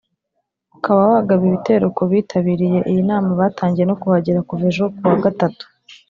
ukaba 0.75 1.01
wagaba 1.13 1.43
ibitero 1.49 1.85
kubitabiriye 1.97 2.79
iyi 2.89 3.01
nama 3.09 3.29
batangiye 3.39 3.85
no 3.87 3.97
kuhagera 4.01 4.45
kuva 4.49 4.63
ejo 4.71 4.83
kuwa 4.95 5.17
gatatu 5.25 5.63